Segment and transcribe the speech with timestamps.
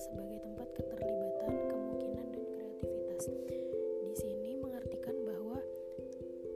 [0.00, 3.28] sebagai tempat keterlibatan, kemungkinan dan kreativitas.
[4.00, 5.60] Di sini mengartikan bahwa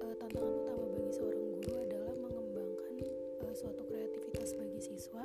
[0.00, 5.20] e, tantangan utama bagi seorang guru adalah mengembangkan e, suatu kreativitas bagi siswa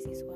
[0.00, 0.32] siswa.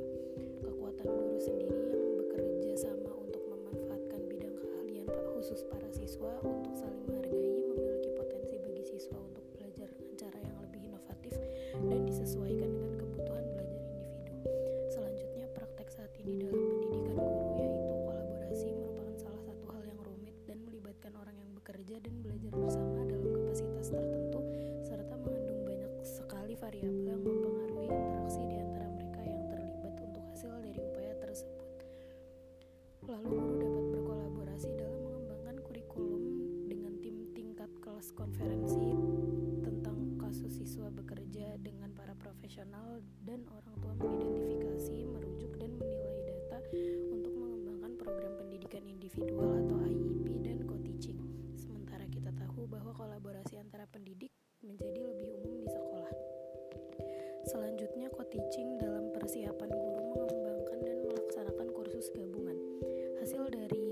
[0.60, 7.00] Kekuatan guru sendiri yang bekerja sama untuk memanfaatkan bidang keahlian khusus para siswa untuk saling
[7.08, 11.32] menghargai memiliki potensi bagi siswa untuk belajar dengan cara yang lebih inovatif
[11.80, 14.32] dan disesuaikan dengan kebutuhan belajar individu.
[14.92, 20.36] Selanjutnya, praktek saat ini dalam pendidikan guru yaitu kolaborasi merupakan salah satu hal yang rumit
[20.44, 24.33] dan melibatkan orang yang bekerja dan belajar bersama dalam kapasitas tertentu.
[33.14, 36.22] lalu guru dapat berkolaborasi dalam mengembangkan kurikulum
[36.66, 38.90] dengan tim tingkat kelas konferensi
[39.62, 46.58] tentang kasus siswa bekerja dengan para profesional dan orang tua mengidentifikasi, merujuk dan menilai data
[47.14, 51.22] untuk mengembangkan program pendidikan individual atau IEP dan co-teaching.
[51.54, 54.34] Sementara kita tahu bahwa kolaborasi antara pendidik
[54.66, 56.10] menjadi lebih umum di sekolah.
[57.46, 62.53] Selanjutnya co-teaching dalam persiapan guru mengembangkan dan melaksanakan kursus gabungan
[63.50, 63.83] dari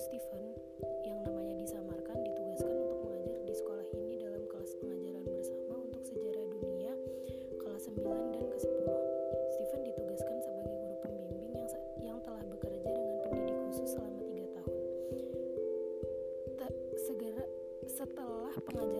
[0.00, 0.56] Stephen
[1.04, 6.46] yang namanya disamarkan ditugaskan untuk mengajar di sekolah ini dalam kelas pengajaran bersama untuk sejarah
[6.56, 6.92] dunia
[7.60, 8.86] kelas 9 dan ke-10.
[9.52, 11.68] Stephen ditugaskan sebagai guru pembimbing yang
[12.00, 14.80] yang telah bekerja dengan pendidik khusus selama 3 tahun.
[16.56, 17.44] Ta segera
[17.84, 18.99] setelah pengajaran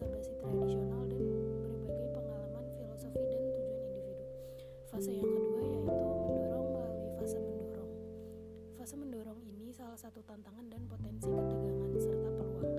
[0.00, 4.24] basa-basi tradisional dan berbagai pengalaman filosofi dan tujuan individu.
[4.88, 5.92] Fase yang kedua yaitu
[6.24, 7.92] mendorong melalui fase mendorong.
[8.80, 12.72] Fase mendorong ini salah satu tantangan dan potensi ketegangan serta peluang.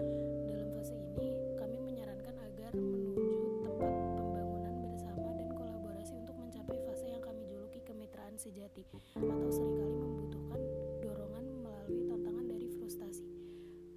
[0.49, 1.29] Dalam fase ini,
[1.61, 3.21] kami menyarankan agar menuju
[3.69, 8.81] tempat pembangunan bersama dan kolaborasi untuk mencapai fase yang kami juluki kemitraan sejati
[9.13, 10.61] atau sering kali membutuhkan
[11.05, 13.29] dorongan melalui tantangan dari frustasi.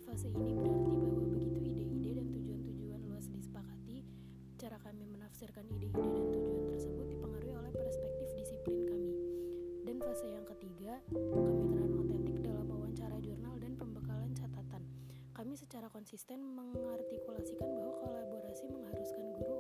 [0.05, 0.84] Fase ini berarti
[5.05, 9.13] kami menafsirkan ide-ide dan tujuan tersebut dipengaruhi oleh perspektif disiplin kami.
[9.85, 14.81] Dan fase yang ketiga, kemitraan otentik dalam wawancara jurnal dan pembekalan catatan.
[15.37, 19.54] Kami secara konsisten mengartikulasikan bahwa kolaborasi mengharuskan guru